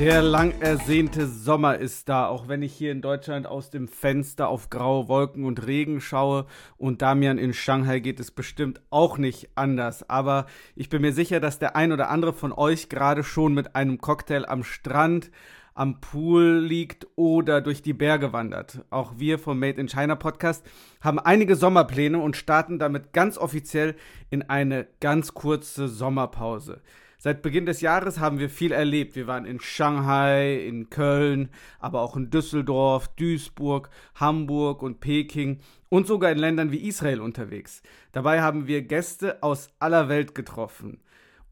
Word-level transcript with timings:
Der 0.00 0.22
lang 0.22 0.58
ersehnte 0.62 1.26
Sommer 1.26 1.76
ist 1.76 2.08
da, 2.08 2.26
auch 2.26 2.48
wenn 2.48 2.62
ich 2.62 2.72
hier 2.72 2.90
in 2.90 3.02
Deutschland 3.02 3.46
aus 3.46 3.68
dem 3.68 3.86
Fenster 3.86 4.48
auf 4.48 4.70
graue 4.70 5.08
Wolken 5.08 5.44
und 5.44 5.66
Regen 5.66 6.00
schaue 6.00 6.46
und 6.78 7.02
Damian 7.02 7.36
in 7.36 7.52
Shanghai 7.52 8.00
geht 8.00 8.18
es 8.18 8.30
bestimmt 8.30 8.80
auch 8.88 9.18
nicht 9.18 9.50
anders. 9.56 10.08
Aber 10.08 10.46
ich 10.74 10.88
bin 10.88 11.02
mir 11.02 11.12
sicher, 11.12 11.38
dass 11.38 11.58
der 11.58 11.76
ein 11.76 11.92
oder 11.92 12.08
andere 12.08 12.32
von 12.32 12.50
euch 12.50 12.88
gerade 12.88 13.22
schon 13.22 13.52
mit 13.52 13.76
einem 13.76 13.98
Cocktail 13.98 14.46
am 14.46 14.64
Strand, 14.64 15.30
am 15.74 16.00
Pool 16.00 16.60
liegt 16.60 17.06
oder 17.16 17.60
durch 17.60 17.82
die 17.82 17.92
Berge 17.92 18.32
wandert. 18.32 18.82
Auch 18.88 19.18
wir 19.18 19.38
vom 19.38 19.58
Made 19.58 19.78
in 19.78 19.88
China 19.88 20.14
Podcast 20.14 20.64
haben 21.02 21.18
einige 21.18 21.56
Sommerpläne 21.56 22.18
und 22.18 22.38
starten 22.38 22.78
damit 22.78 23.12
ganz 23.12 23.36
offiziell 23.36 23.96
in 24.30 24.48
eine 24.48 24.86
ganz 25.00 25.34
kurze 25.34 25.88
Sommerpause. 25.88 26.80
Seit 27.22 27.42
Beginn 27.42 27.66
des 27.66 27.82
Jahres 27.82 28.18
haben 28.18 28.38
wir 28.38 28.48
viel 28.48 28.72
erlebt. 28.72 29.14
Wir 29.14 29.26
waren 29.26 29.44
in 29.44 29.60
Shanghai, 29.60 30.56
in 30.56 30.88
Köln, 30.88 31.50
aber 31.78 32.00
auch 32.00 32.16
in 32.16 32.30
Düsseldorf, 32.30 33.08
Duisburg, 33.08 33.90
Hamburg 34.14 34.82
und 34.82 35.00
Peking 35.00 35.60
und 35.90 36.06
sogar 36.06 36.32
in 36.32 36.38
Ländern 36.38 36.72
wie 36.72 36.88
Israel 36.88 37.20
unterwegs. 37.20 37.82
Dabei 38.12 38.40
haben 38.40 38.66
wir 38.66 38.80
Gäste 38.80 39.42
aus 39.42 39.68
aller 39.78 40.08
Welt 40.08 40.34
getroffen. 40.34 41.02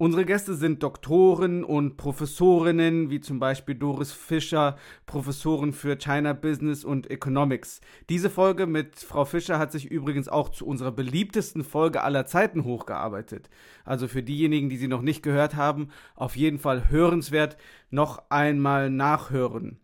Unsere 0.01 0.25
Gäste 0.25 0.55
sind 0.55 0.85
Doktoren 0.85 1.65
und 1.65 1.97
Professorinnen, 1.97 3.11
wie 3.11 3.19
zum 3.19 3.41
Beispiel 3.41 3.75
Doris 3.75 4.13
Fischer, 4.13 4.77
Professorin 5.07 5.73
für 5.73 5.97
China 5.99 6.35
Business 6.35 6.85
und 6.85 7.11
Economics. 7.11 7.81
Diese 8.09 8.31
Folge 8.31 8.69
mit 8.69 9.01
Frau 9.01 9.25
Fischer 9.25 9.59
hat 9.59 9.73
sich 9.73 9.87
übrigens 9.87 10.29
auch 10.29 10.51
zu 10.51 10.69
unserer 10.69 10.93
beliebtesten 10.93 11.65
Folge 11.65 12.05
aller 12.05 12.27
Zeiten 12.27 12.63
hochgearbeitet. 12.63 13.51
Also 13.85 14.07
für 14.07 14.23
diejenigen, 14.23 14.69
die 14.69 14.77
sie 14.77 14.87
noch 14.87 15.03
nicht 15.03 15.25
gehört 15.25 15.57
haben, 15.57 15.89
auf 16.15 16.37
jeden 16.37 16.61
Fall 16.61 16.91
hörenswert, 16.91 17.57
noch 17.91 18.23
einmal 18.31 18.91
nachhören. 18.91 19.81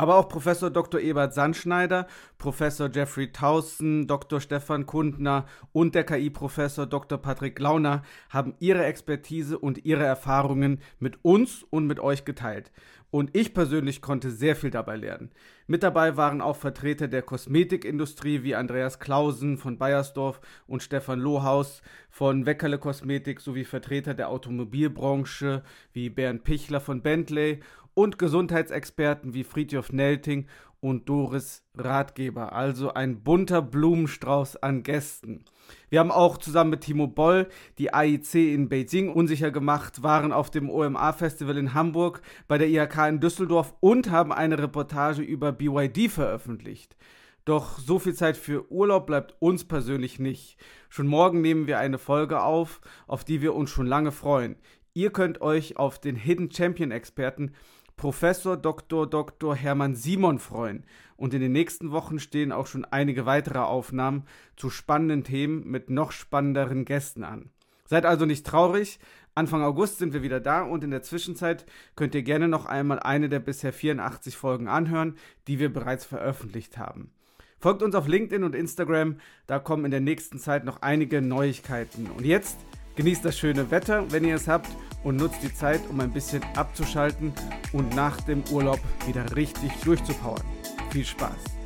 Aber 0.00 0.16
auch 0.16 0.30
Professor 0.30 0.70
Dr. 0.70 0.98
Ebert 0.98 1.34
Sandschneider, 1.34 2.06
Professor 2.38 2.88
Jeffrey 2.90 3.32
Taussen, 3.32 4.06
Dr. 4.06 4.40
Stefan 4.40 4.86
Kundner 4.86 5.44
und 5.72 5.94
der 5.94 6.04
KI-Professor 6.04 6.86
Dr. 6.86 7.18
Patrick 7.18 7.58
Launer 7.58 8.00
haben 8.30 8.54
ihre 8.60 8.86
Expertise 8.86 9.58
und 9.58 9.84
ihre 9.84 10.06
Erfahrungen 10.06 10.80
mit 11.00 11.22
uns 11.22 11.64
und 11.68 11.86
mit 11.86 12.00
euch 12.00 12.24
geteilt. 12.24 12.72
Und 13.10 13.36
ich 13.36 13.52
persönlich 13.52 14.00
konnte 14.00 14.30
sehr 14.30 14.56
viel 14.56 14.70
dabei 14.70 14.96
lernen. 14.96 15.32
Mit 15.66 15.82
dabei 15.82 16.16
waren 16.16 16.40
auch 16.40 16.56
Vertreter 16.56 17.06
der 17.06 17.22
Kosmetikindustrie 17.22 18.42
wie 18.42 18.54
Andreas 18.54 19.00
Klausen 19.00 19.58
von 19.58 19.76
Bayersdorf 19.76 20.40
und 20.66 20.82
Stefan 20.82 21.18
Lohaus 21.18 21.82
von 22.08 22.46
Weckerle 22.46 22.78
Kosmetik 22.78 23.40
sowie 23.40 23.64
Vertreter 23.64 24.14
der 24.14 24.30
Automobilbranche 24.30 25.62
wie 25.92 26.08
Bernd 26.08 26.44
Pichler 26.44 26.80
von 26.80 27.02
Bentley 27.02 27.60
und 28.00 28.18
Gesundheitsexperten 28.18 29.34
wie 29.34 29.44
Friedhof 29.44 29.92
Nelting 29.92 30.46
und 30.80 31.10
Doris 31.10 31.62
Ratgeber. 31.76 32.54
Also 32.54 32.94
ein 32.94 33.22
bunter 33.22 33.60
Blumenstrauß 33.60 34.56
an 34.56 34.82
Gästen. 34.82 35.44
Wir 35.90 36.00
haben 36.00 36.10
auch 36.10 36.38
zusammen 36.38 36.70
mit 36.70 36.80
Timo 36.80 37.08
Boll 37.08 37.46
die 37.76 37.92
AIC 37.92 38.34
in 38.36 38.70
Beijing 38.70 39.10
unsicher 39.10 39.50
gemacht, 39.50 40.02
waren 40.02 40.32
auf 40.32 40.50
dem 40.50 40.70
OMA-Festival 40.70 41.58
in 41.58 41.74
Hamburg, 41.74 42.22
bei 42.48 42.56
der 42.56 42.70
IHK 42.70 43.08
in 43.08 43.20
Düsseldorf 43.20 43.74
und 43.80 44.10
haben 44.10 44.32
eine 44.32 44.58
Reportage 44.58 45.20
über 45.20 45.52
BYD 45.52 46.10
veröffentlicht. 46.10 46.96
Doch 47.44 47.78
so 47.78 47.98
viel 47.98 48.14
Zeit 48.14 48.38
für 48.38 48.72
Urlaub 48.72 49.06
bleibt 49.06 49.34
uns 49.40 49.64
persönlich 49.64 50.18
nicht. 50.18 50.56
Schon 50.88 51.06
morgen 51.06 51.42
nehmen 51.42 51.66
wir 51.66 51.78
eine 51.78 51.98
Folge 51.98 52.42
auf, 52.42 52.80
auf 53.06 53.24
die 53.24 53.42
wir 53.42 53.54
uns 53.54 53.68
schon 53.68 53.86
lange 53.86 54.10
freuen. 54.10 54.56
Ihr 54.92 55.10
könnt 55.10 55.40
euch 55.40 55.76
auf 55.76 56.00
den 56.00 56.16
Hidden 56.16 56.50
Champion 56.50 56.90
Experten 56.90 57.52
Professor 58.00 58.56
Dr. 58.56 59.06
Dr. 59.06 59.54
Hermann 59.54 59.94
Simon 59.94 60.38
freuen. 60.38 60.84
Und 61.18 61.34
in 61.34 61.42
den 61.42 61.52
nächsten 61.52 61.90
Wochen 61.90 62.18
stehen 62.18 62.50
auch 62.50 62.66
schon 62.66 62.86
einige 62.86 63.26
weitere 63.26 63.58
Aufnahmen 63.58 64.24
zu 64.56 64.70
spannenden 64.70 65.22
Themen 65.22 65.70
mit 65.70 65.90
noch 65.90 66.10
spannenderen 66.10 66.86
Gästen 66.86 67.24
an. 67.24 67.50
Seid 67.84 68.06
also 68.06 68.24
nicht 68.24 68.46
traurig. 68.46 69.00
Anfang 69.34 69.62
August 69.62 69.98
sind 69.98 70.14
wir 70.14 70.22
wieder 70.22 70.40
da 70.40 70.62
und 70.62 70.82
in 70.82 70.90
der 70.92 71.02
Zwischenzeit 71.02 71.66
könnt 71.94 72.14
ihr 72.14 72.22
gerne 72.22 72.48
noch 72.48 72.64
einmal 72.64 73.00
eine 73.00 73.28
der 73.28 73.40
bisher 73.40 73.74
84 73.74 74.34
Folgen 74.34 74.66
anhören, 74.66 75.18
die 75.46 75.58
wir 75.58 75.70
bereits 75.70 76.06
veröffentlicht 76.06 76.78
haben. 76.78 77.12
Folgt 77.58 77.82
uns 77.82 77.94
auf 77.94 78.08
LinkedIn 78.08 78.44
und 78.44 78.54
Instagram, 78.54 79.16
da 79.46 79.58
kommen 79.58 79.84
in 79.84 79.90
der 79.90 80.00
nächsten 80.00 80.38
Zeit 80.38 80.64
noch 80.64 80.80
einige 80.80 81.20
Neuigkeiten. 81.20 82.06
Und 82.16 82.24
jetzt 82.24 82.56
Genießt 83.00 83.24
das 83.24 83.38
schöne 83.38 83.70
Wetter, 83.70 84.04
wenn 84.10 84.24
ihr 84.24 84.34
es 84.34 84.46
habt, 84.48 84.68
und 85.04 85.16
nutzt 85.16 85.42
die 85.42 85.54
Zeit, 85.54 85.80
um 85.88 86.00
ein 86.00 86.12
bisschen 86.12 86.42
abzuschalten 86.54 87.32
und 87.72 87.94
nach 87.94 88.20
dem 88.22 88.42
Urlaub 88.50 88.80
wieder 89.06 89.36
richtig 89.36 89.72
durchzupowern. 89.84 90.44
Viel 90.90 91.04
Spaß! 91.04 91.59